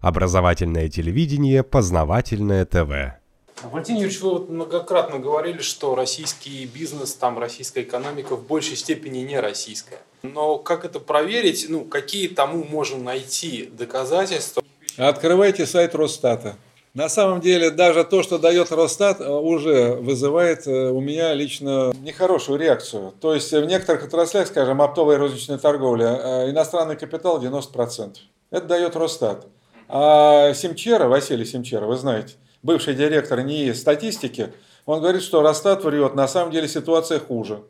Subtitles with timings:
[0.00, 3.18] Образовательное телевидение, познавательное ТВ.
[3.64, 9.18] Валентин Юрьевич, вы вот многократно говорили, что российский бизнес, там российская экономика в большей степени
[9.18, 9.98] не российская.
[10.22, 11.66] Но как это проверить?
[11.68, 14.62] Ну, какие тому можем найти доказательства?
[14.96, 16.56] Открывайте сайт Росстата.
[16.94, 21.92] На самом деле, даже то, что дает Росстат, э, уже вызывает э, у меня лично
[22.02, 23.12] нехорошую реакцию.
[23.20, 28.16] То есть в некоторых отраслях, скажем, оптовая и розничная торговля, э, иностранный капитал 90%.
[28.50, 29.46] Это дает Росстат.
[29.88, 34.52] А Симчера, Василий Симчера, вы знаете, бывший директор НИИ статистики,
[34.84, 37.62] он говорит, что Росстат врет, на самом деле ситуация хуже.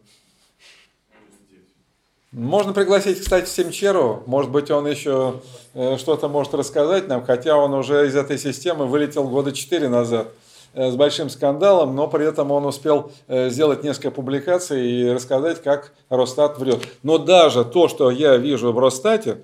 [2.32, 4.22] Можно пригласить, кстати, Симчеру.
[4.26, 5.40] Может быть, он еще
[5.72, 10.28] э, что-то может рассказать нам, хотя он уже из этой системы вылетел года 4 назад
[10.74, 15.62] э, с большим скандалом, но при этом он успел э, сделать несколько публикаций и рассказать,
[15.62, 16.80] как Росстат врет.
[17.02, 19.38] Но даже то, что я вижу в Росстате,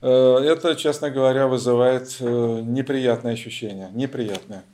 [0.00, 3.90] это, честно говоря, вызывает неприятное ощущение.
[3.92, 4.64] Неприятное.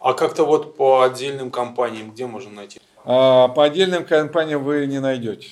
[0.00, 2.80] А как-то вот по отдельным компаниям где можно найти?
[3.04, 5.48] А по отдельным компаниям вы не найдете.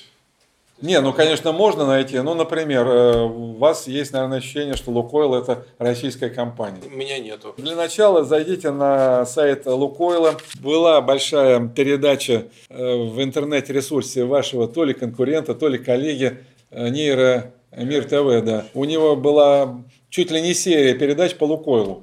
[0.82, 2.18] Не, ну, конечно, можно найти.
[2.20, 6.80] Ну, например, э, у вас есть, наверное, ощущение, что Лукойл– это российская компания.
[6.86, 7.54] У меня нету.
[7.58, 10.36] Для начала зайдите на сайт Лукойла.
[10.58, 16.38] Была большая передача э, в интернет-ресурсе вашего то ли конкурента, то ли коллеги
[16.70, 18.66] э, Нейро Мир ТВ, да.
[18.74, 22.02] У него была чуть ли не серия передач по Лукойлу.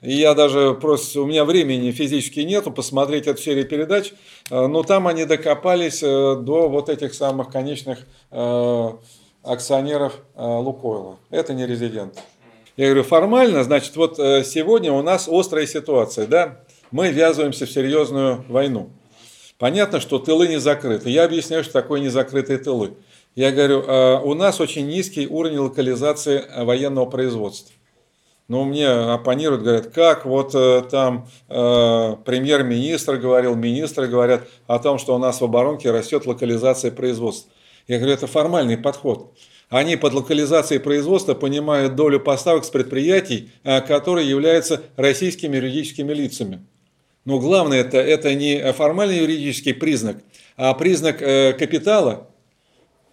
[0.00, 4.12] И я даже просто, у меня времени физически нету посмотреть эту серию передач,
[4.50, 8.90] э, но там они докопались э, до вот этих самых конечных э,
[9.42, 11.16] акционеров Лукойла.
[11.30, 12.22] Это не резидент.
[12.76, 16.60] Я говорю, формально, значит, вот сегодня у нас острая ситуация, да,
[16.92, 18.90] мы ввязываемся в серьезную войну.
[19.58, 21.10] Понятно, что тылы не закрыты.
[21.10, 22.92] Я объясняю, что такое незакрытые тылы.
[23.34, 23.84] Я говорю,
[24.24, 27.72] у нас очень низкий уровень локализации военного производства.
[28.48, 34.98] Но мне оппонируют, говорят, как вот э, там э, премьер-министр говорил, министры говорят о том,
[34.98, 37.52] что у нас в оборонке растет локализация производства.
[37.86, 39.34] Я говорю, это формальный подход.
[39.68, 46.66] Они под локализацией производства понимают долю поставок с предприятий, э, которые являются российскими юридическими лицами.
[47.26, 50.16] Но главное это, это не формальный юридический признак,
[50.56, 52.28] а признак э, капитала.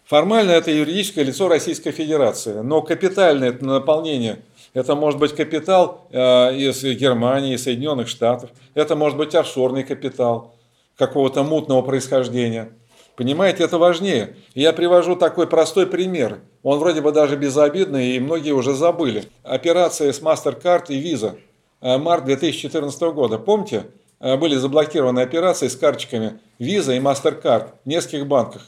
[0.05, 4.39] Формально это юридическое лицо Российской Федерации, но капитальное это наполнение–
[4.75, 8.49] это может быть капитал э, из Германии, Соединенных Штатов.
[8.73, 10.53] Это может быть офшорный капитал
[10.97, 12.73] какого-то мутного происхождения.
[13.15, 14.35] Понимаете, это важнее.
[14.53, 16.39] Я привожу такой простой пример.
[16.61, 19.23] Он вроде бы даже безобидный, и многие уже забыли.
[19.43, 21.37] Операция с MasterCard и Visa.
[21.79, 23.39] Э, март 2014 года.
[23.39, 23.85] Помните,
[24.19, 28.63] э, были заблокированы операции с карточками Visa и MasterCard в нескольких банках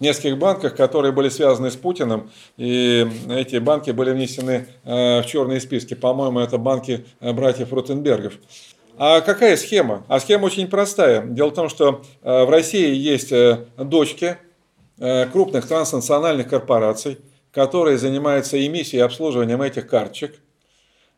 [0.00, 5.60] нескольких банках, которые были связаны с Путиным, и эти банки были внесены э, в черные
[5.60, 5.94] списки.
[5.94, 8.34] По-моему, это банки э, братьев Ротенбергов.
[8.96, 10.04] А какая схема?
[10.08, 11.22] А схема очень простая.
[11.22, 13.32] Дело в том, что э, в России есть
[13.76, 14.36] дочки
[15.32, 17.18] крупных транснациональных корпораций,
[17.52, 20.40] которые занимаются эмиссией и обслуживанием этих карточек.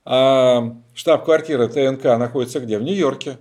[0.04, 2.76] А штаб-квартира ТНК находится где?
[2.78, 3.38] В Нью-Йорке.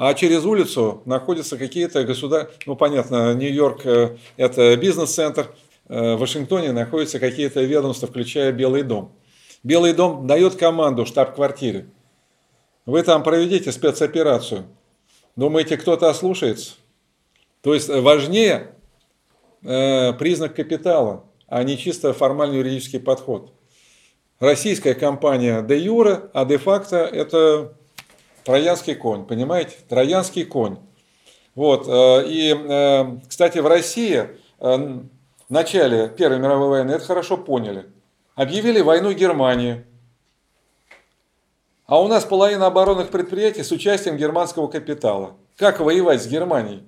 [0.00, 5.52] А через улицу находятся какие-то государства, ну понятно, Нью-Йорк э, это бизнес-центр,
[5.88, 9.10] э, в Вашингтоне находятся какие-то ведомства, включая Белый дом.
[9.64, 11.88] Белый дом дает команду штаб-квартире.
[12.86, 14.66] Вы там проведите спецоперацию.
[15.34, 16.74] Думаете, кто-то ослушается?
[17.60, 18.76] То есть важнее
[19.64, 23.52] э, признак капитала, а не чисто формальный юридический подход.
[24.38, 27.76] Российская компания де юра, а де факто это
[28.48, 29.76] Троянский конь, понимаете?
[29.90, 30.78] Троянский конь.
[31.54, 31.86] Вот.
[31.86, 34.28] Э, и, э, кстати, в России э,
[34.58, 37.90] в начале Первой мировой войны это хорошо поняли.
[38.36, 39.84] Объявили войну Германии.
[41.84, 45.36] А у нас половина оборонных предприятий с участием германского капитала.
[45.58, 46.84] Как воевать с Германией?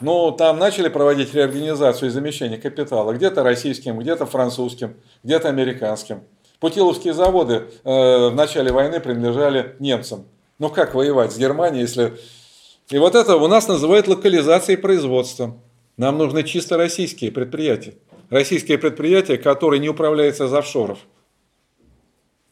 [0.00, 3.12] Ну, там начали проводить реорганизацию и замещение капитала.
[3.12, 6.24] Где-то российским, где-то французским, где-то американским.
[6.60, 10.26] Путиловские заводы э, в начале войны принадлежали немцам.
[10.58, 12.14] Ну как воевать с Германией, если...
[12.88, 15.56] И вот это у нас называют локализацией производства.
[15.96, 17.94] Нам нужны чисто российские предприятия.
[18.30, 20.98] Российские предприятия, которые не управляются из офшоров.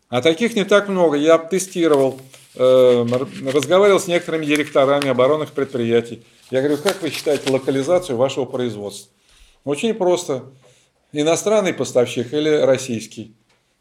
[0.08, 1.16] А таких не так много.
[1.16, 2.20] Я тестировал,
[2.56, 3.06] э,
[3.52, 6.22] разговаривал с некоторыми директорами оборонных предприятий.
[6.50, 9.10] Я говорю, как вы считаете локализацию вашего производства?
[9.64, 10.44] Очень просто.
[11.12, 13.34] Иностранный поставщик или российский?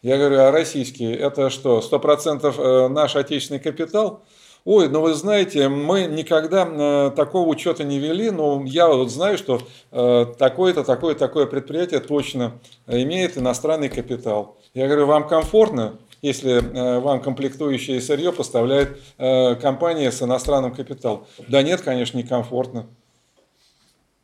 [0.03, 4.23] Я говорю, а российские, это что, 100% э, наш отечественный капитал?
[4.65, 9.37] Ой, ну вы знаете, мы никогда э, такого учета не вели, но я вот знаю,
[9.37, 9.61] что
[9.91, 14.57] э, такое-то, такое-такое предприятие точно имеет иностранный капитал.
[14.73, 15.97] Я говорю, вам комфортно?
[16.21, 16.61] если
[17.01, 21.25] вам комплектующее сырье поставляет компания с иностранным капиталом?
[21.49, 22.87] Да нет, конечно, некомфортно.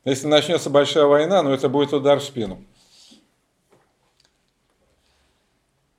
[0.05, 2.63] Если начнется большая война, ну это будет удар в спину.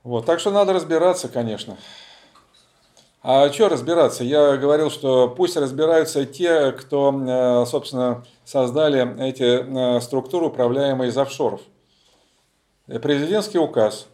[0.03, 1.77] Вот, так что надо разбираться, конечно.
[3.23, 4.25] А что разбираться?
[4.25, 11.19] Я говорил, что пусть разбираются те, кто, э, собственно, создали эти э, структуры, управляемые из
[11.19, 11.61] офшоров.
[12.87, 14.09] Президентский указ,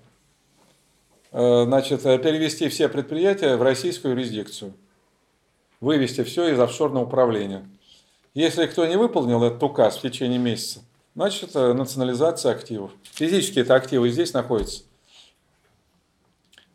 [1.31, 4.75] э, значит, перевести все предприятия в российскую юрисдикцию,
[5.81, 7.65] вывести все из офшорного управления.
[8.35, 10.81] Если кто не выполнил этот указ в течение месяца,
[11.15, 12.91] значит, национализация активов.
[13.05, 14.83] Физически это активы здесь находятся.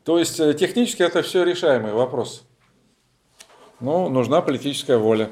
[0.04, 2.44] То есть э, технически это все решаемый вопрос.
[3.80, 5.32] Ну, нужна политическая воля.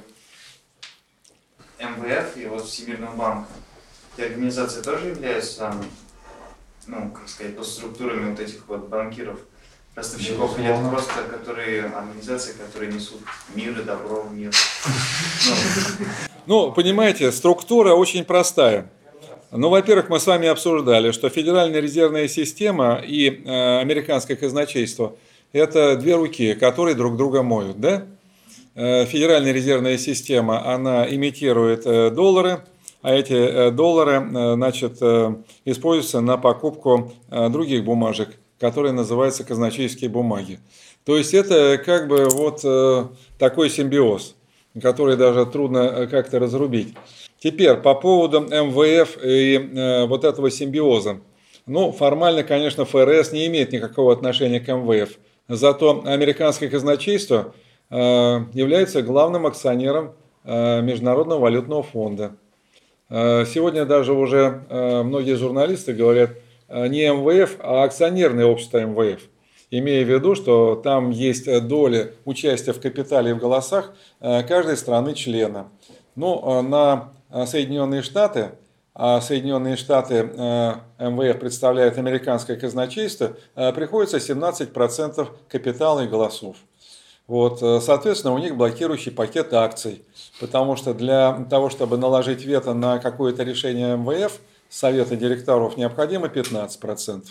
[1.80, 3.48] МВФ и вот Всемирный банк,
[4.16, 5.74] эти организации тоже являются,
[6.88, 9.40] ну, как сказать, структурами вот этих вот банкиров,
[9.96, 13.22] поставщиков, или это просто которые, организации, которые несут
[13.56, 14.52] мир и добро в мир?
[16.46, 18.90] Ну, понимаете, структура очень простая.
[19.52, 25.16] Ну, во-первых, мы с вами обсуждали, что Федеральная резервная система и э, американское казначейство–
[25.54, 28.06] это две руки, которые друг друга моют, да?
[28.76, 32.60] Э, Федеральная резервная система, она имитирует э, доллары,
[33.02, 34.24] а эти э, доллары,
[34.56, 35.02] значит,
[35.66, 38.30] используются на покупку других бумажек,
[38.60, 40.60] которые называются казначейские бумаги.
[41.06, 42.62] То есть это как бы вот
[43.40, 44.36] такой симбиоз,
[44.80, 46.94] который даже трудно как-то разрубить.
[47.40, 51.22] Теперь по поводу МВФ и э, вот этого симбиоза.
[51.66, 55.18] Ну, формально, конечно, ФРС не имеет никакого отношения к МВФ.
[55.48, 57.54] Зато американское казначейство
[57.90, 62.36] э, является главным акционером э, Международного валютного фонда.
[63.10, 66.32] Э, сегодня даже уже э, многие журналисты говорят
[66.68, 69.22] э, не МВФ, а акционерное общество МВФ.
[69.72, 74.76] Имея в виду, что там есть доля участия в капитале и в голосах э, каждой
[74.76, 75.70] страны члена.
[76.16, 78.52] Ну, э, на Э, Соединенные Штаты,
[78.94, 86.58] а Соединенные Штаты э, МВФ представляет американское казначейство, э, приходится 17% капитала и голосов.
[87.28, 90.04] Вот, соответственно, у них блокирующий пакет акций,
[90.40, 97.24] потому что для того, чтобы наложить вето на какое-то решение МВФ, Совета директоров необходимо 15%.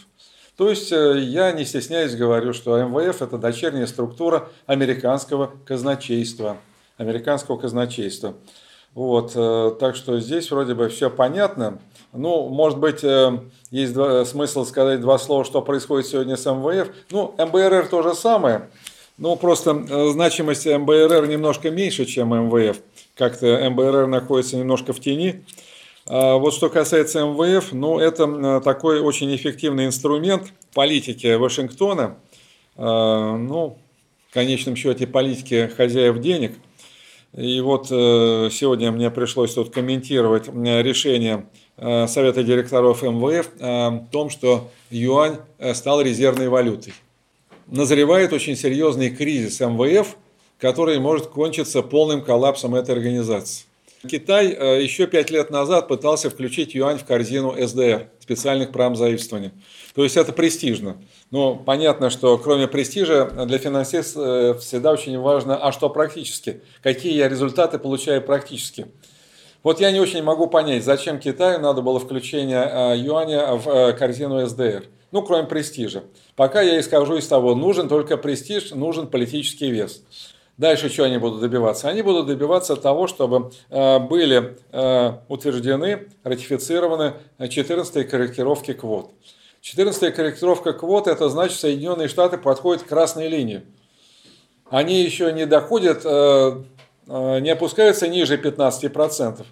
[0.57, 6.59] То есть я не стесняюсь говорю, что МВФ это дочерняя структура американского казначейства.
[6.97, 8.35] Американского казначейства.
[8.95, 11.79] Вот, э, так что здесь вроде бы все понятно.
[12.13, 13.39] Ну, может быть, э,
[13.71, 16.89] есть два, смысл сказать два слова, что происходит сегодня с МВФ.
[17.11, 18.71] Ну, МБРР то же самое.
[19.19, 22.79] Ну, просто э, значимость МБРР немножко меньше, чем МВФ.
[23.15, 25.45] Как-то МБРР находится немножко в тени.
[26.07, 32.17] А вот что касается МВФ, ну, это такой очень эффективный инструмент политики Вашингтона.
[32.77, 33.79] Ну,
[34.31, 36.55] в конечном счете, политики хозяев денег–
[37.37, 41.47] и вот э, сегодня мне пришлось тут комментировать э, решение
[41.77, 45.37] э, Совета директоров МВФ о том, что юань
[45.75, 46.95] стал резервной валютой.
[47.67, 50.17] Назревает очень серьезный кризис МВФ,
[50.59, 53.67] который может кончиться полным коллапсом этой организации.
[54.09, 54.49] Китай
[54.83, 59.51] еще пять лет назад пытался включить юань в корзину СДР, специальных промзаимствований.
[59.99, 60.97] То есть это престижно.
[61.33, 66.63] Но понятно, что кроме престижа для финансиста э, всегда очень важно, а что практически?
[66.85, 68.87] Какие я результаты получаю практически?
[69.65, 73.93] Вот я не очень могу понять, зачем Китаю надо было включение э, юаня в э,
[73.93, 74.85] корзину СДР.
[75.11, 76.05] Ну, кроме престижа.
[76.37, 80.05] Пока я исхожу из того, нужен только престиж, нужен политический вес.
[80.59, 81.89] Дальше что они будут добиваться?
[81.89, 84.57] Они будут добиваться того, чтобы были
[85.29, 89.11] утверждены, ратифицированы 14 корректировки квот.
[89.61, 93.63] 14 корректировка квот, это значит, Соединенные Штаты подходят к красной линии.
[94.71, 96.63] Они еще не доходят, э,
[97.09, 99.45] э, не опускаются ниже 15%,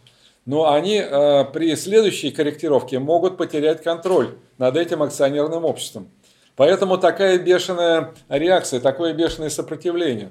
[0.44, 6.10] но они э, при следующей корректировке могут потерять контроль над этим акционерным обществом.
[6.54, 10.30] Поэтому такая бешеная реакция, такое бешеное сопротивление.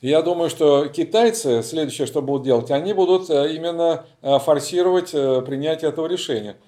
[0.00, 6.56] Я думаю, что китайцы, следующее, что будут делать, они будут именно форсировать принятие этого решения–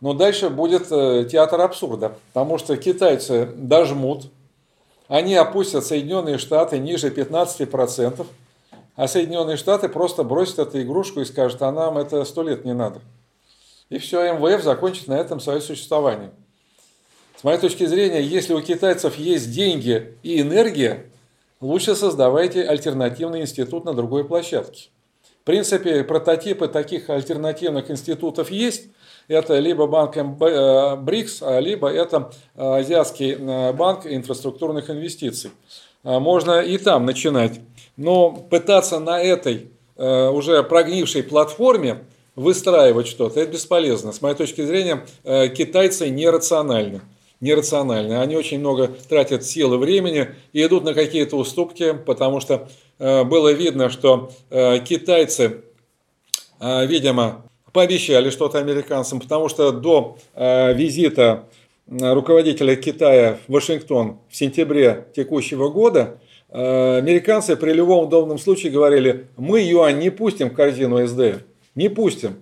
[0.00, 4.26] но дальше будет э, театр абсурда, потому что китайцы дожмут,
[5.08, 8.26] они опустят Соединенные Штаты ниже 15%,
[8.96, 12.74] а Соединенные Штаты просто бросят эту игрушку и скажут, а нам это сто лет не
[12.74, 13.00] надо.
[13.88, 16.30] И все, МВФ закончит на этом свое существование.
[17.36, 21.06] С моей точки зрения, если у китайцев есть деньги и энергия,
[21.60, 24.88] лучше создавайте альтернативный институт на другой площадке.
[25.42, 28.88] В принципе, прототипы таких альтернативных институтов есть–
[29.28, 35.50] Это либо банк БРИКС, либо это Азиатский банк инфраструктурных инвестиций.
[36.04, 37.60] Можно и там начинать.
[37.96, 42.04] Но пытаться на этой уже прогнившей платформе
[42.36, 44.12] выстраивать что-то, это бесполезно.
[44.12, 47.00] С моей точки зрения, китайцы нерациональны
[47.40, 48.14] нерациональны.
[48.14, 52.68] Они очень много тратят сил и времени и идут на какие-то уступки, потому что
[52.98, 55.62] э, было видно, что э, китайцы,
[56.60, 57.44] э, видимо,
[57.76, 61.44] пообещали что-то американцам, потому что до визита
[61.86, 66.18] руководителя Китая в Вашингтон в сентябре текущего года
[66.48, 72.36] американцы при любом удобном случае говорили, мы юань не пустим в корзину СДР, не пустим.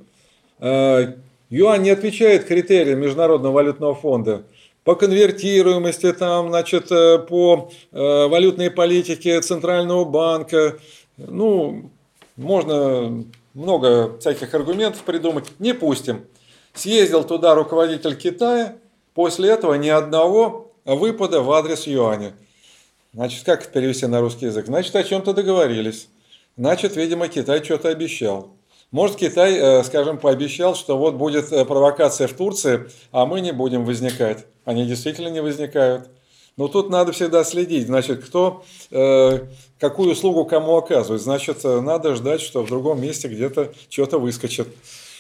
[0.61, 4.45] Юань не отвечает критериям Международного валютного фонда
[4.85, 10.79] по конвертируемости, там, значит, э, по э, валютной политике Центрального банка.
[11.17, 11.91] Ну,
[12.37, 15.47] можно много всяких аргументов придумать.
[15.59, 16.27] Не пустим.
[16.75, 18.77] Съездил туда руководитель Китая,
[19.15, 22.35] после этого ни одного выпада в адрес юаня.
[23.13, 24.67] Значит, как перевести на русский язык?
[24.67, 26.09] Значит, о чем-то договорились.
[26.57, 28.51] Значит, видимо, Китай что-то обещал.
[28.91, 33.53] Может, Китай, э, скажем, пообещал, что вот будет э, провокация в Турции, а мы не
[33.53, 34.47] будем возникать.
[34.65, 36.09] Они действительно не возникают.
[36.57, 39.47] Но тут надо всегда следить, значит, кто э,
[39.81, 41.21] какую услугу кому оказывает.
[41.21, 44.69] Значит, надо ждать, что в другом месте где-то что-то выскочит.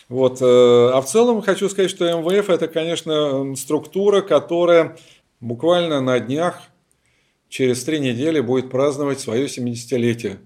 [0.08, 0.38] Вот.
[0.40, 4.96] А в целом хочу сказать, что МВФ это, конечно, структура, которая
[5.40, 6.60] буквально на днях,
[7.48, 10.38] через три недели будет праздновать свое 70-летие.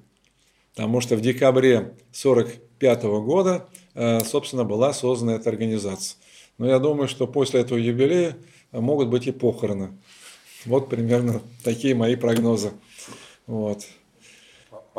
[0.74, 6.18] Потому что в декабре 40 1995 года, э, собственно, была создана эта организация.
[6.58, 8.36] Но я думаю, что после этого юбилея
[8.72, 9.98] могут быть и похороны.
[10.66, 12.72] Вот примерно такие мои прогнозы.
[13.46, 13.84] Вот.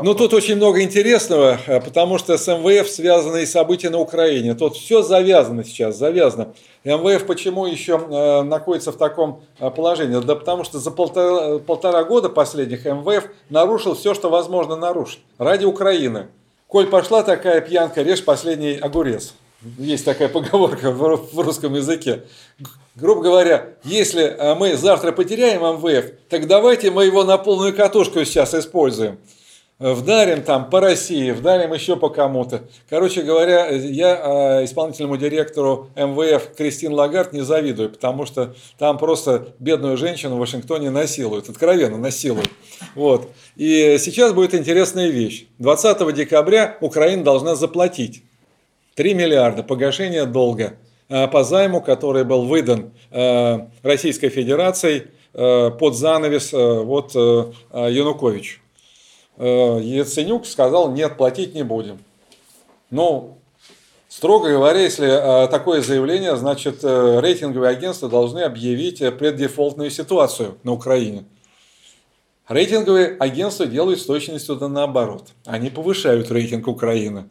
[0.01, 4.56] Ну, тут очень много интересного, э, потому что с МВФ связаны и события на Украине.
[4.56, 6.54] Тут все завязано сейчас, завязано.
[6.86, 10.22] МВФ почему еще э, находится в таком положении?
[10.22, 15.66] Да потому что за полтора, полтора года последних МВФ нарушил все, что возможно нарушить ради
[15.66, 16.28] Украины.
[16.68, 19.34] Коль пошла такая пьянка, режь последний огурец.
[19.78, 22.24] Есть такая поговорка в русском языке.
[23.00, 28.24] Грубо говоря, если э, мы завтра потеряем МВФ, так давайте мы его на полную катушку
[28.25, 29.18] сейчас используем
[29.79, 32.63] вдарим там по России, вдарим еще по кому-то.
[32.89, 39.53] Короче говоря, я э, исполнительному директору МВФ Кристин Лагард не завидую, потому что там просто
[39.60, 42.50] бедную женщину в Вашингтоне насилуют, откровенно насилуют.
[42.94, 43.29] Вот.
[43.56, 45.48] И сейчас будет интересная вещь.
[45.60, 48.24] 20 декабря Украина должна заплатить
[48.96, 56.54] 3 миллиарда погашения долга э, по займу, который был выдан э, Российской Федерацией под занавес
[56.54, 58.62] вот Янукович.
[59.39, 62.00] Э, Яценюк сказал, нет, платить не будем.
[62.92, 63.38] Ну,
[64.10, 70.74] строго говоря, если э, такое заявление, значит, э, рейтинговые агентства должны объявить преддефолтную ситуацию на
[70.74, 71.24] Украине.
[72.50, 75.30] Рейтинговые агентства делают с точностью наоборот.
[75.46, 77.30] Они повышают рейтинг Украины.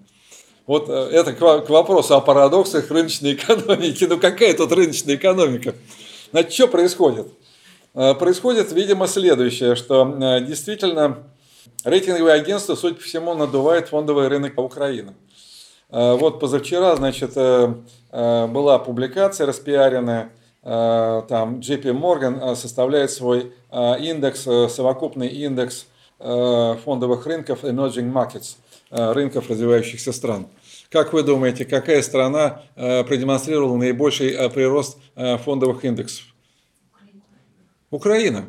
[0.68, 4.04] Вот это к вопросу о парадоксах рыночной экономики.
[4.04, 5.75] Ну какая тут рыночная экономика?
[6.30, 7.26] Значит, что происходит?
[7.92, 10.04] Происходит, видимо, следующее, что
[10.46, 11.25] действительно
[11.84, 15.14] Рейтинговые агентства, судя по всему, надувают фондовый рынок Украины.
[15.90, 17.72] Э, вот позавчера, значит, э,
[18.10, 25.87] э, была публикация распиаренная, там JP Morgan составляет свой индекс, совокупный индекс
[26.18, 28.56] фондовых рынков Emerging Markets,
[28.90, 30.47] рынков развивающихся стран.
[30.90, 34.99] Как вы думаете, какая страна продемонстрировала наибольший прирост
[35.45, 36.25] фондовых индексов?
[37.90, 38.49] Украина.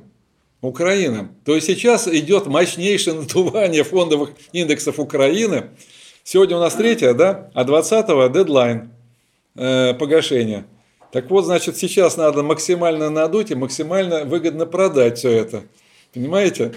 [0.61, 1.29] Украина.
[1.45, 5.69] То есть сейчас идет мощнейшее надувание фондовых индексов Украины.
[6.23, 7.49] Сегодня у нас третья, да?
[7.53, 8.91] А 20-го дедлайн
[9.55, 10.65] э, погашения.
[11.11, 15.63] Так вот, значит, сейчас надо максимально надуть и максимально выгодно продать все это.
[16.13, 16.73] Понимаете?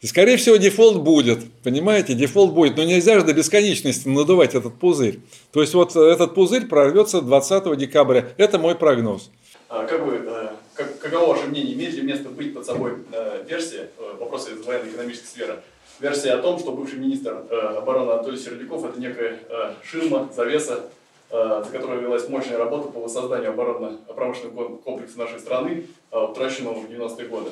[0.00, 1.40] И, скорее всего, дефолт будет.
[1.64, 2.76] Понимаете, дефолт будет.
[2.76, 5.18] Но нельзя же до бесконечности надувать этот пузырь.
[5.52, 8.28] То есть, вот этот пузырь прорвется 20 декабря.
[8.36, 9.30] Это мой прогноз.
[9.68, 13.44] А, как бы э, как, каково ваше мнение, имеет ли место быть под собой э,
[13.46, 15.60] версия, э, вопросы из военно-экономической сферы,
[16.00, 17.42] версия о том, что бывший министр
[17.76, 19.40] обороны Анатолий Сердюков это некая
[19.82, 20.84] ширма, завеса,
[21.28, 27.50] за которой велась мощная работа по воссозданию оборонно-промышленного комплекса нашей страны, утраченного в 90-е годы.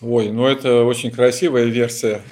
[0.00, 2.22] Ой, ну это очень красивая версия,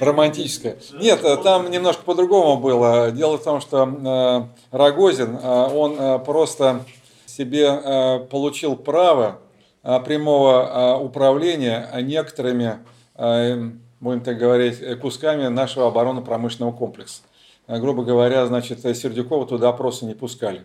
[0.00, 0.76] романтическая.
[1.00, 3.10] Нет, э, там немножко по-другому было.
[3.10, 6.84] Дело в том, что э, Рогозин, э, он просто
[7.24, 9.38] себе получил право
[9.82, 12.80] прямого управления некоторыми,
[13.16, 17.22] будем так говорить, кусками нашего оборонно-промышленного комплекса.
[17.66, 20.62] Грубо говоря, значит, Сердюкова туда просто не пускали.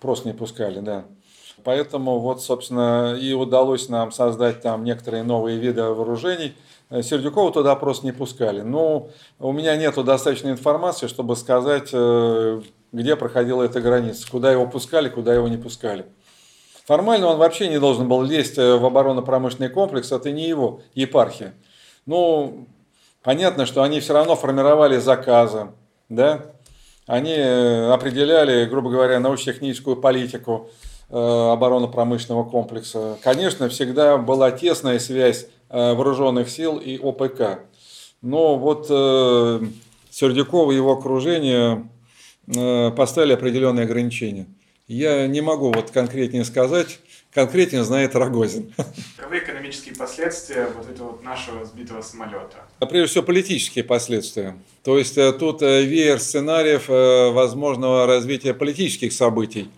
[0.00, 1.04] Просто не пускали, да.
[1.64, 6.54] Поэтому вот, собственно, и удалось нам создать там некоторые новые виды вооружений.
[6.90, 8.60] Э, Сердюкова туда просто не пускали.
[8.60, 9.08] Но
[9.38, 12.60] у меня нету достаточной информации, чтобы сказать, э,
[12.92, 16.06] где проходила эта граница, куда его пускали, куда его не пускали.
[16.84, 21.54] Формально он вообще не должен был лезть в оборонно-промышленный комплекс, это не его епархия.
[22.04, 22.68] Ну,
[23.24, 25.72] понятно, что они все равно формировали заказы,
[26.08, 26.42] да,
[27.08, 33.18] они определяли, грубо говоря, научно-техническую политику, Э, оборонно-промышленного комплекса.
[33.22, 37.60] Конечно, всегда была тесная связь э, вооруженных сил и ОПК.
[38.22, 39.60] Но вот э,
[40.10, 41.88] Сердюков и его окружение
[42.46, 44.46] поставили определенные ограничения.
[44.86, 47.00] Я не могу вот конкретнее сказать,
[47.34, 48.72] конкретнее знает Рогозин.
[49.16, 52.64] Каковы экономические последствия вот этого вот нашего сбитого самолета?
[52.88, 54.56] Прежде всего политические последствия.
[54.84, 56.86] То есть тут веер сценариев
[57.34, 59.68] возможного развития политических событий.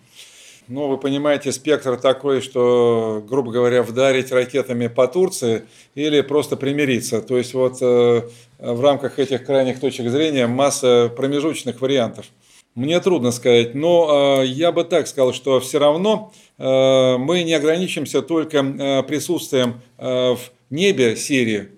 [0.69, 5.63] Ну, вы понимаете, спектр такой, что, грубо говоря, вдарить ракетами по Турции
[5.95, 7.23] или просто примириться.
[7.23, 8.21] То есть вот э,
[8.59, 12.27] в рамках этих крайних точек зрения масса промежуточных вариантов.
[12.75, 17.55] Мне трудно сказать, но э, я бы так сказал, что все равно э, мы не
[17.55, 21.69] ограничимся только э, присутствием э, в небе Сирии.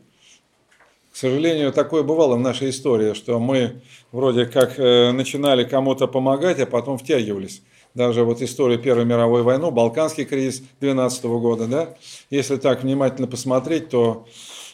[1.14, 3.80] К сожалению, такое бывало в нашей истории, что мы
[4.12, 7.62] вроде как э, начинали кому-то помогать, а потом втягивались
[7.94, 11.96] даже вот историю Первой мировой войны, Балканский кризис 12 года, да,
[12.30, 14.26] если так внимательно посмотреть, то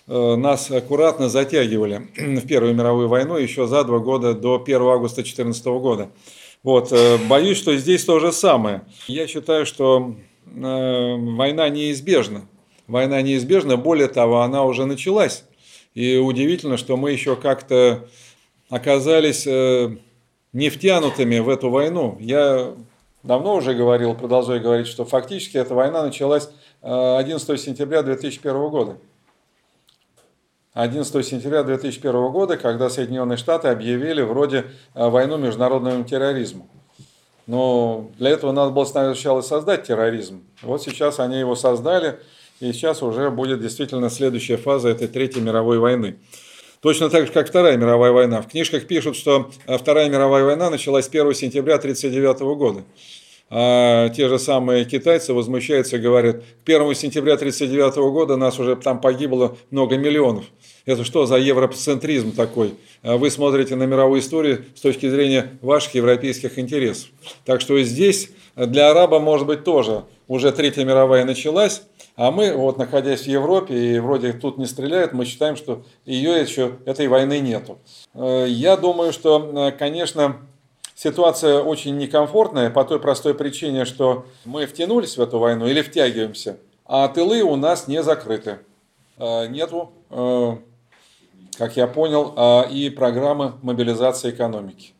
[0.07, 5.17] э, нас аккуратно затягивали в Первую мировую войну еще за два года до 1 августа
[5.17, 6.09] 2014 года.
[6.63, 8.83] Вот, э, боюсь, что здесь то же самое.
[9.07, 12.47] Я считаю, что э, война неизбежна.
[12.85, 15.43] Война неизбежна, более того, она уже началась.
[15.93, 18.07] И удивительно, что мы еще как-то
[18.69, 22.17] оказались не втянутыми в эту войну.
[22.19, 22.75] Я
[23.27, 26.49] давно уже говорил, продолжаю говорить, что фактически эта война началась
[26.81, 28.97] 11 э, сентября 2001 года.
[30.73, 36.69] 11 сентября 2001 года, когда Соединенные Штаты объявили вроде э, войну международному терроризму.
[37.47, 40.43] Но для этого надо было сначала создать терроризм.
[40.61, 42.19] Вот сейчас они его создали,
[42.59, 46.17] и сейчас уже будет действительно следующая фаза этой Третьей мировой войны.
[46.81, 48.41] Точно так же, как Вторая мировая война.
[48.41, 52.83] В книжках пишут, что э, Вторая мировая война началась 1 сентября 1939 года.
[53.49, 58.75] А те же самые китайцы возмущаются и говорят, к 1 сентября 1939 года нас уже
[58.75, 60.45] там погибло много миллионов.
[60.85, 62.75] Это что за европоцентризм такой?
[63.03, 67.09] А вы смотрите на мировую историю с точки зрения ваших европейских интересов.
[67.45, 71.83] Так что здесь для араба, может быть, тоже уже Третья мировая началась,
[72.17, 76.41] а мы, вот находясь в Европе и вроде тут не стреляют, мы считаем, что ее
[76.41, 77.77] еще, этой войны нету.
[78.13, 80.37] Э, я думаю, что, э, конечно,
[80.97, 86.57] ситуация очень некомфортная по той простой причине, что мы втянулись в эту войну или втягиваемся,
[86.85, 88.59] а тылы у нас не закрыты.
[89.17, 90.57] Э, нету, э,
[91.57, 94.93] как я понял, э, и программы мобилизации экономики.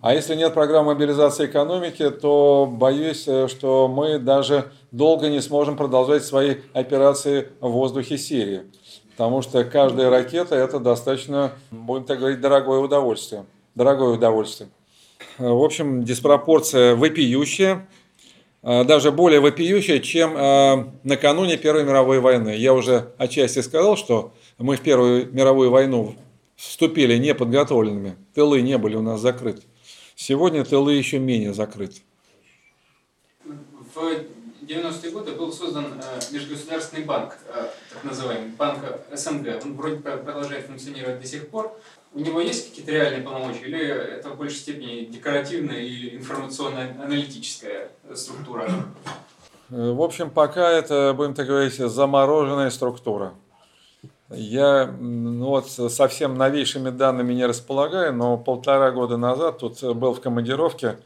[0.00, 6.24] А если нет программы мобилизации экономики, то боюсь, что мы даже долго не сможем продолжать
[6.24, 8.62] свои операции в воздухе Сирии.
[9.10, 13.44] Потому что каждая ракета– это достаточно, будем так говорить, дорогое удовольствие.
[13.74, 14.70] Дорогое удовольствие.
[15.38, 17.88] В общем, диспропорция вопиющая,
[18.62, 22.56] а, даже более вопиющая, чем а, накануне Первой мировой войны.
[22.56, 26.16] Я уже отчасти сказал, что мы в Первую мировую войну
[26.56, 29.62] вступили неподготовленными, тылы не были у нас закрыты.
[30.16, 32.00] Сегодня тылы еще менее закрыты.
[33.44, 34.24] В
[34.62, 38.80] 90-е годы был создан э, Межгосударственный банк, э, так называемый, банк
[39.12, 39.64] СНГ.
[39.64, 41.80] Он вроде продолжает функционировать до сих пор.
[42.18, 43.80] У него есть какие-то реальные полномочия или
[44.18, 48.68] это в большей степени декоративная и информационно-аналитическая структура?
[49.70, 53.34] Э, в общем, пока это, будем так говорить, замороженная структура.
[54.30, 60.20] Я ну вот совсем новейшими данными не располагаю, но полтора года назад тут был в
[60.20, 60.98] командировке,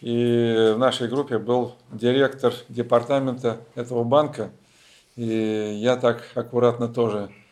[0.00, 4.50] и в нашей группе был директор департамента этого банка,
[5.16, 7.45] и я так аккуратно тоже Э,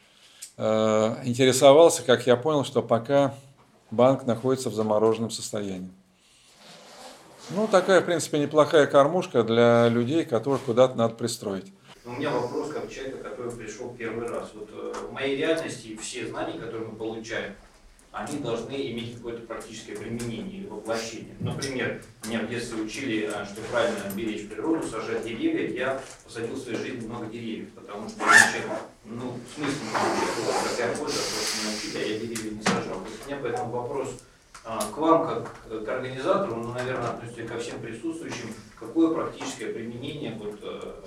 [0.56, 3.34] интересовался, как я понял, что пока
[3.90, 5.90] банк находится в замороженном состоянии.
[7.50, 11.72] Ну, такая, в принципе, неплохая кормушка для людей, которых куда-то надо пристроить.
[12.06, 14.50] У меня вопрос как человека, который пришел первый раз.
[14.54, 17.54] Вот э, в моей реальности все знания, которые мы получаем,
[18.14, 21.34] они должны иметь какое-то практическое применение или воплощение.
[21.40, 25.68] Например, меня в детстве учили, э, что правильно беречь природу, сажать деревья.
[25.68, 28.62] Я посадил в своей жизни много деревьев, потому что иначе,
[29.04, 33.00] ну, смысл не какая польза, просто не учили, а я деревья не сажал.
[33.00, 34.08] То у меня по этому вопрос,
[34.66, 40.38] А, к вам, как к организатору, ну, наверное, относитесь ко всем присутствующим, какое практическое применение
[40.38, 41.02] вот, э,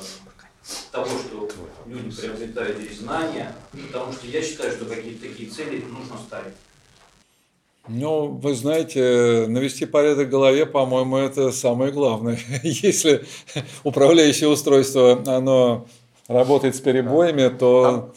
[0.91, 1.49] того, что
[1.87, 3.55] люди приобретают здесь знания,
[3.87, 6.53] потому что я считаю, что какие-то такие цели нужно ставить.
[7.87, 12.37] Ну, вы знаете, навести порядок в голове, по-моему, это самое главное.
[12.63, 13.23] Если
[13.83, 15.87] управляющее устройство, оно
[16.27, 18.13] работает с перебоями, то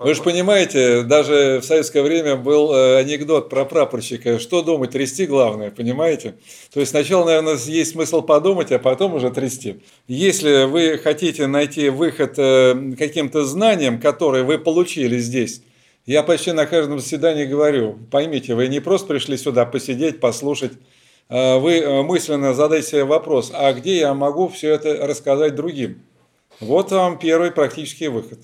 [0.00, 4.40] вы же понимаете, даже в советское время был э, анекдот про прапорщика.
[4.40, 6.34] Что думать, трясти главное, понимаете?
[6.72, 9.76] То есть сначала, наверное, есть смысл подумать, а потом уже трясти.
[10.08, 15.62] Если вы хотите найти выход э, каким-то знаниям, которые вы получили здесь,
[16.06, 20.72] я почти на каждом заседании говорю, поймите, вы не просто пришли сюда посидеть, послушать,
[21.30, 26.02] а вы э, мысленно задайте себе вопрос, а где я могу все это рассказать другим?
[26.60, 28.38] Вот вам первый практический выход.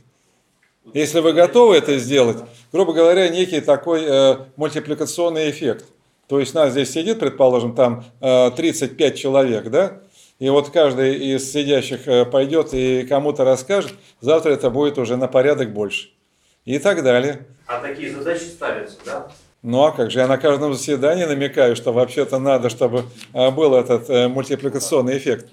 [0.94, 2.38] Если вы готовы это сделать,
[2.72, 5.84] грубо говоря, некий такой э, мультипликационный эффект.
[6.26, 10.00] То есть нас здесь сидит, предположим, там э, 35 человек, да?
[10.38, 13.92] И вот каждый из сидящих э, пойдет и кому-то расскажет,
[14.22, 16.08] завтра это будет уже на порядок больше
[16.74, 17.46] и так далее.
[17.66, 19.28] А такие задачи ставятся, да?
[19.62, 23.04] Ну а как же, я на каждом заседании намекаю, что вообще-то надо, чтобы
[23.34, 25.48] а, был этот э, мультипликационный эффект.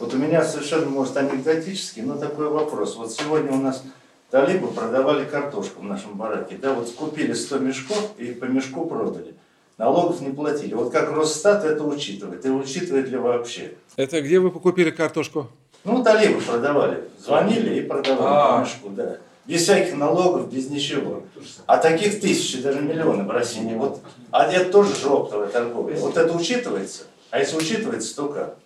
[0.00, 2.96] Вот у меня совершенно, может, анекдотический, но такой вопрос.
[2.96, 3.84] Вот сегодня у нас
[4.30, 6.56] талибы продавали картошку в нашем бараке.
[6.60, 9.34] Да, вот купили 100 мешков и по мешку продали.
[9.78, 10.74] Налогов не платили.
[10.74, 12.44] Вот как Росстат это учитывает?
[12.44, 13.74] И учитывает ли вообще?
[13.96, 15.48] Это где вы покупили картошку?
[15.84, 17.04] Ну, талибы продавали.
[17.24, 18.56] Звонили и продавали А.
[18.58, 19.16] по мешку, да.
[19.46, 21.22] Без всяких налогов, без ничего.
[21.66, 23.74] А таких тысячи, даже миллионы в России.
[23.74, 25.96] Вот, а это тоже же оптовая торговля.
[25.96, 27.02] Вот это учитывается?
[27.30, 28.56] А если учитывается, то как?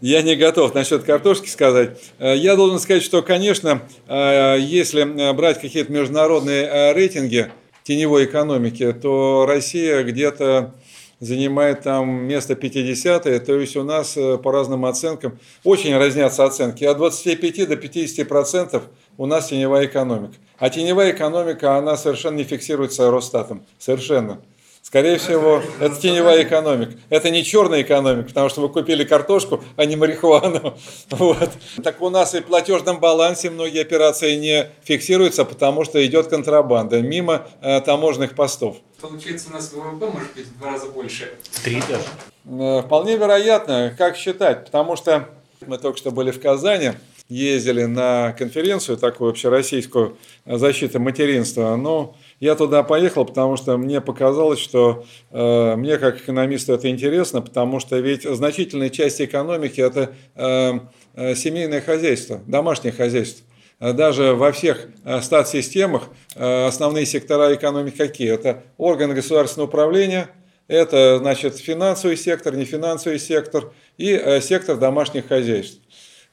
[0.00, 1.98] Я не готов насчет картошки сказать.
[2.18, 7.50] Э, Я должен сказать, что, конечно, э, если э, брать какие-то международные рейтинги
[7.84, 10.74] теневой экономики, то Россия где-то
[11.20, 16.84] занимает там место 50 то есть у нас э, по разным оценкам очень разнятся оценки.
[16.84, 18.84] От 25 до 50 процентов
[19.16, 20.34] у нас теневая экономика.
[20.58, 23.64] А теневая экономика, она совершенно не фиксируется Росстатом.
[23.78, 24.40] Совершенно.
[24.84, 26.92] Скорее всего, это теневая экономика.
[27.08, 30.76] Это не черная экономика, потому что вы купили картошку, а не марихуану.
[31.10, 31.50] Вот.
[31.82, 37.00] Так у нас и в платежном балансе многие операции не фиксируются, потому что идет контрабанда
[37.00, 38.76] мимо э, таможенных постов.
[39.00, 41.32] Получается, у нас ВВП может быть в два раза больше.
[41.64, 42.04] Три даже.
[42.44, 45.30] Э, Вполне вероятно, как считать, потому что
[45.66, 46.92] мы только что были в Казани,
[47.30, 51.74] ездили на конференцию такую общероссийскую защиты материнства.
[51.76, 52.14] Но
[52.44, 57.80] я туда поехал, потому что мне показалось, что э, мне как экономисту это интересно, потому
[57.80, 60.72] что ведь значительная часть экономики это э,
[61.14, 63.46] э, семейное хозяйство, домашнее хозяйство.
[63.80, 68.30] Э, Даже во всех э, стат-системах основные сектора экономики какие?
[68.34, 70.28] Это органы государственного управления,
[70.68, 75.78] это, значит, финансовый сектор, нефинансовый сектор и сектор домашних хозяйств.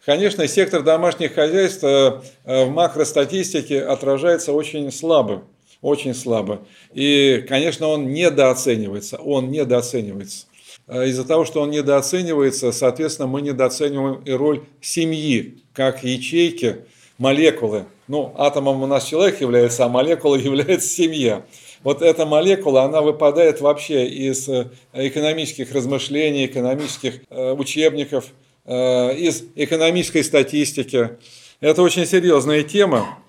[0.05, 5.43] Конечно, сектор домашних хозяйств в макростатистике отражается очень слабо,
[5.81, 6.61] очень слабо.
[6.93, 10.45] И, конечно, он недооценивается, он недооценивается.
[10.87, 16.85] Э, Из-за того, что он недооценивается, соответственно, мы недооцениваем и роль семьи, как ячейки,
[17.17, 17.85] молекулы.
[18.07, 21.43] Ну, атомом у нас человек является, а молекулой является семья.
[21.83, 28.25] Вот эта молекула, она выпадает вообще из э, экономических размышлений, экономических э, учебников,
[28.65, 31.11] э, из экономической статистики.
[31.59, 33.19] Это очень серьезная тема.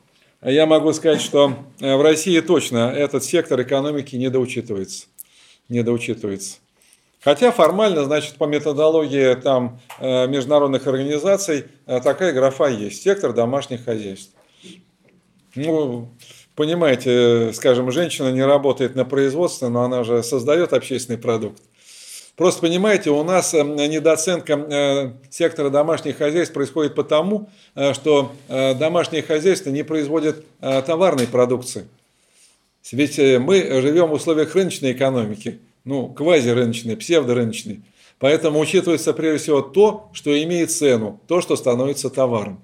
[0.44, 5.06] Я могу сказать, что э, в России точно этот сектор экономики недоучитывается.
[5.68, 6.58] Недоучитывается.
[7.20, 13.02] Хотя формально, значит, по методологии там, э, международных организаций э, такая графа есть.
[13.02, 14.32] Сектор домашних хозяйств.
[15.54, 16.08] Ну,
[16.56, 21.62] понимаете, скажем, женщина не работает на производстве, но она же создает общественный продукт.
[22.36, 29.22] Просто понимаете, у нас э, недооценка э, сектора домашних хозяйств происходит потому, э, что домашние
[29.22, 31.86] хозяйства не производят товарной продукции.
[32.90, 37.82] Ведь мы живем в условиях рыночной экономики, ну, квазирыночной, псевдорыночной.
[38.18, 42.60] Поэтому учитывается прежде всего то, что имеет цену, то, что становится товаром.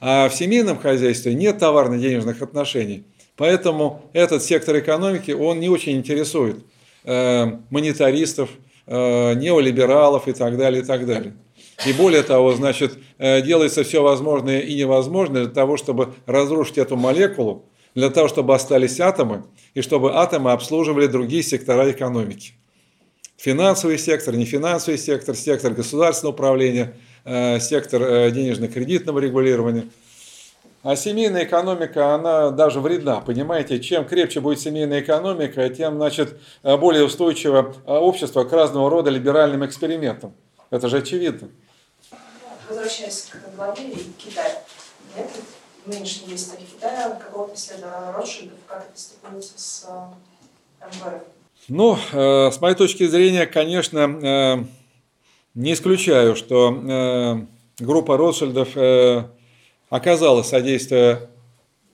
[0.00, 3.04] А в семейном хозяйстве нет товарно-денежных отношений.
[3.36, 6.58] Поэтому этот сектор экономики, он не очень интересует
[7.04, 8.50] монетаристов,
[8.86, 11.34] неолибералов и так далее, и так далее.
[11.86, 16.96] И более того, значит, э, делается все возможное и невозможное для того, чтобы разрушить эту
[16.96, 19.44] молекулу, для того, чтобы остались атомы,
[19.74, 22.52] и чтобы атомы обслуживали другие сектора экономики.
[23.36, 29.88] Финансовый сектор, нефинансовый сектор, сектор государственного управления, э, сектор э, денежно-кредитного регулирования.
[30.84, 33.80] А семейная экономика, она даже вредна, понимаете?
[33.80, 40.34] Чем крепче будет семейная экономика, тем, значит, более устойчиво общество к разного рода либеральным экспериментам.
[40.70, 41.48] Это же очевидно.
[42.68, 44.56] Возвращаясь к главе и Китаю.
[45.16, 45.26] Нет
[45.86, 51.22] нынешней истории Китая какого-то следа Ротшильдов, как это стыкуется с э, МВФ?
[51.68, 54.64] Ну, э, с моей точки зрения, конечно, э,
[55.54, 58.76] не исключаю, что э, группа Ротшильдов
[59.90, 61.28] оказала содействие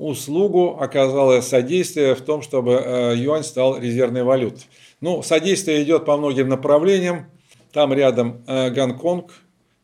[0.01, 4.63] услугу, оказала содействие в том, чтобы э, юань стал резервной валютой.
[5.01, 7.27] Ну, содействие идет по многим направлениям.
[7.73, 9.31] Там рядом э, Гонконг,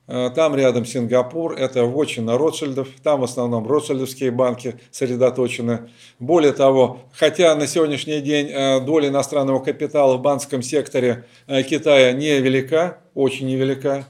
[0.08, 5.90] э, там рядом Сингапур, это вотчина Ротшильдов, там в основном Ротшильдовские банки сосредоточены.
[6.18, 8.48] Более того, хотя на сегодняшний день
[8.86, 14.06] доля иностранного капитала в банковском секторе Китая невелика, очень невелика,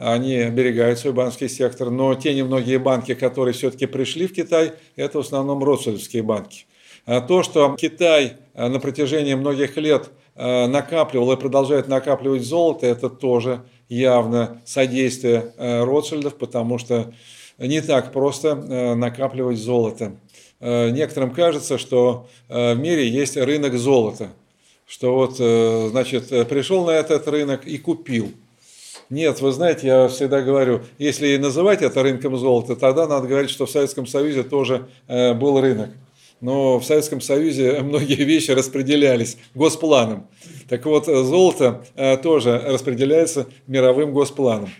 [0.00, 5.18] они оберегают свой банковский сектор, но те немногие банки, которые все-таки пришли в Китай, это
[5.18, 6.66] в основном Ротшильдовские банки.
[7.06, 10.10] А то, что Китай на протяжении многих лет
[10.42, 13.60] Э, накапливал и продолжает накапливать золото, это тоже
[13.90, 17.12] явно содействие э, Ротшильдов, потому что
[17.58, 20.12] не так просто э, накапливать золото.
[20.60, 24.28] Некоторым кажется, что в мире есть рынок золота,
[24.86, 28.30] что вот, значит, пришел на этот рынок и купил.
[29.10, 33.66] Нет, вы знаете, я всегда говорю, если называть это рынком золота, тогда надо говорить, что
[33.66, 35.90] в Советском Союзе тоже был рынок
[36.40, 40.26] но в Советском Союзе многие вещи распределялись госпланом.
[40.68, 44.70] Так вот, золото э, тоже распределяется мировым госпланом.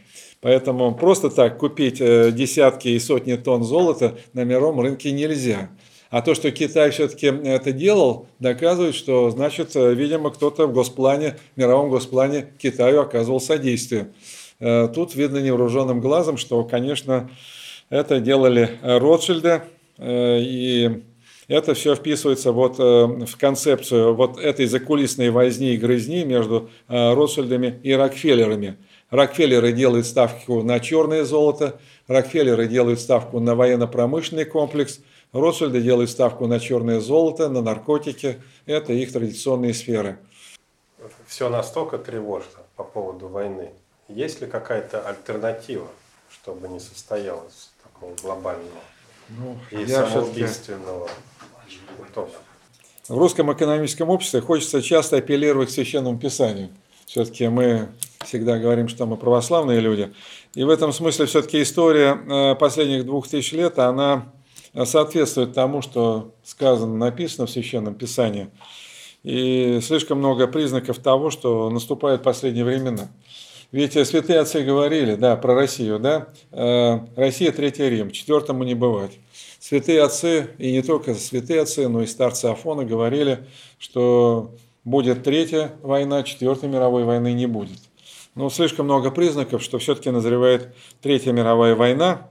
[0.40, 5.70] Поэтому просто так купить э, десятки и сотни тонн золота на мировом рынке нельзя.
[6.10, 11.38] А то, что Китай все-таки это делал, доказывает, что, значит, э, видимо, кто-то в госплане,
[11.54, 14.12] в мировом госплане Китаю оказывал содействие.
[14.94, 17.30] Тут видно невооруженным глазом, что, конечно,
[17.88, 19.62] это делали Ротшильды,
[19.98, 21.02] и
[21.50, 22.82] это все вписывается вот э,
[23.26, 28.76] в концепцию вот этой закулисной возни и грызни между э, Ротшильдами и Рокфеллерами.
[29.10, 34.98] Рокфеллеры делают ставку на черное золото, Рокфеллеры делают ставку на военно-промышленный комплекс,
[35.32, 38.42] Ротшильды делают ставку на черное золото, на наркотики.
[38.66, 40.18] Это их традиционные сферы.
[41.28, 43.70] Все настолько тревожно по поводу войны.
[44.08, 45.86] Есть ли какая-то альтернатива,
[46.32, 48.80] чтобы не состоялось такого глобального
[49.28, 51.08] ну, и самоубийственного
[53.08, 56.70] в русском экономическом обществе хочется часто апеллировать к священному писанию.
[57.06, 57.88] Все-таки мы
[58.24, 60.12] всегда говорим, что мы православные люди.
[60.54, 64.32] И в этом смысле все-таки история э, последних двух тысяч лет, она
[64.84, 68.48] соответствует тому, что сказано, написано в Священном Писании.
[69.22, 73.10] И слишком много признаков того, что наступают последние времена.
[73.72, 79.12] Ведь святые отцы говорили, да, про Россию, да, э, Россия– Третий Рим, четвертому не бывать.
[79.58, 83.46] Святые отцы, и не только святые отцы, но и старцы Афона говорили,
[83.78, 84.54] что
[84.84, 87.78] будет третья война, четвертой мировой войны не будет.
[88.34, 92.28] Но слишком много признаков, что все-таки назревает Третья мировая война.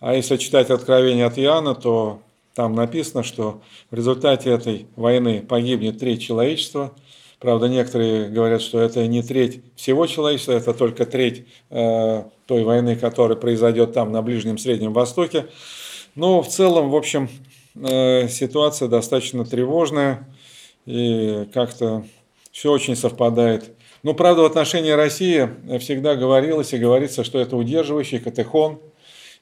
[0.00, 2.20] А если читать Откровение от Иоанна, то
[2.54, 6.92] там написано, что в результате этой войны погибнет треть человечества.
[7.38, 12.94] Правда, некоторые говорят, что это не треть всего человечества, это только треть э, той войны,
[12.94, 15.46] которая произойдет там на Ближнем Среднем Востоке.
[16.14, 17.28] Но в целом, в общем,
[17.74, 20.28] э, ситуация достаточно тревожная
[20.86, 22.04] и как-то
[22.52, 23.72] все очень совпадает.
[24.02, 28.80] Но, правда, в отношении России всегда говорилось и говорится, что это удерживающий катехон,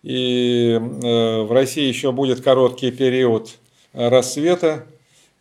[0.02, 3.58] и э, в России еще будет короткий период
[3.92, 4.86] рассвета,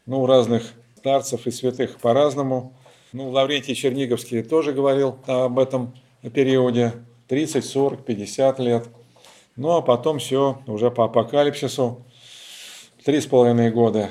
[0.06, 0.64] ну, у разных
[0.98, 2.74] старцев и святых по-разному.
[3.14, 5.94] Ну, Лаврентий Черниговский тоже говорил об этом
[6.34, 6.94] периоде,
[7.28, 8.84] 30, 40, 50 лет–
[9.60, 12.06] ну а потом все уже по апокалипсису.
[13.04, 14.10] Три с половиной года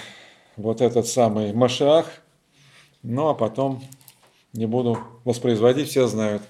[0.59, 2.21] вот этот самый Машах.
[3.03, 3.83] Ну а потом
[4.53, 6.43] не буду воспроизводить, все знают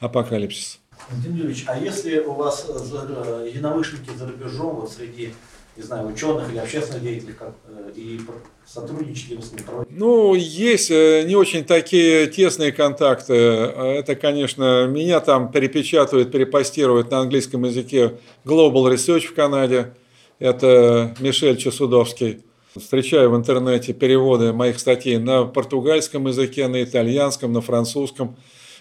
[0.00, 0.80] апокалипсис.
[1.10, 5.32] Владимир Юрьевич, а если у вас э, единомышленники за рубежом, вот среди
[5.76, 8.20] не знаю, ученых или общественных деятелей, как, э, и
[8.66, 9.64] сотрудничали вы с ними?
[9.88, 13.34] Ну, есть э, не очень такие тесные контакты.
[13.34, 19.94] Это, конечно, меня там перепечатывают, перепостируют на английском языке Global Research в Канаде.
[20.38, 22.42] Это Мишель Чесудовский.
[22.74, 28.36] Встречаю в интернете переводы моих статей на португальском языке, на итальянском, на французском.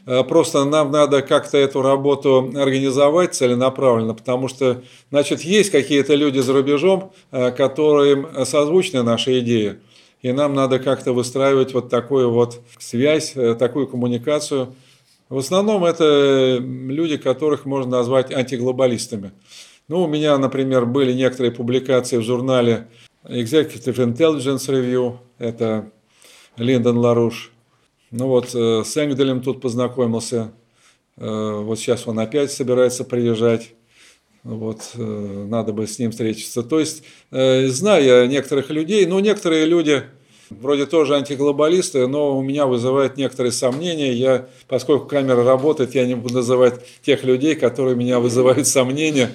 [0.06, 6.40] Э, просто нам надо как-то эту работу организовать целенаправленно, потому что, значит, есть какие-то люди
[6.40, 9.76] за рубежом, э, которым созвучны наши идеи.
[10.22, 14.74] И нам надо как-то выстраивать вот такую вот связь, э, такую коммуникацию.
[15.28, 19.32] В основном это люди, которых можно назвать антиглобалистами.
[19.90, 22.88] Ну, у меня, например, были некоторые публикации в журнале
[23.24, 25.92] Executive Intelligence Review, это
[26.58, 27.52] Линдон Ларуш.
[28.10, 30.52] Ну вот, э, с Энгделем тут познакомился.
[31.18, 33.74] Э, вот сейчас он опять собирается приезжать.
[34.44, 36.64] Вот, э, надо бы с ним встретиться.
[36.64, 40.04] То есть, зная некоторых людей, ну, некоторые люди
[40.50, 44.14] вроде тоже антиглобалисты, но у меня вызывает некоторые сомнения.
[44.14, 49.32] Я, поскольку камера работает, я не буду называть тех людей, которые меня вызывают сомнения.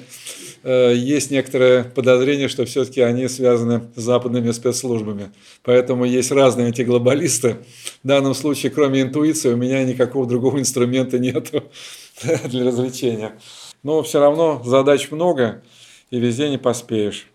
[0.69, 5.31] Э, есть некоторое подозрение, что все-таки они связаны с западными спецслужбами.
[5.63, 7.59] Поэтому есть разные антиглобалисты.
[8.03, 11.53] В данном случае, кроме интуиции, у меня никакого другого инструмента нет
[12.47, 13.39] для развлечения.
[13.85, 15.63] Но все равно задач много,
[16.11, 17.29] и везде не поспеешь.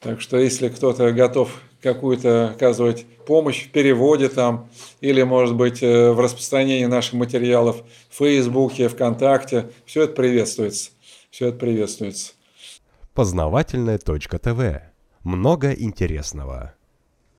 [0.00, 4.70] Так что если кто-то готов какую-то оказывать помощь в переводе там,
[5.02, 10.92] или, может быть, э, в распространении наших материалов в Фейсбуке, ВКонтакте, все это приветствуется.
[11.30, 12.32] Все это приветствуется.
[13.14, 13.98] Познавательная
[14.40, 14.82] ТВ.
[15.22, 16.74] Много интересного.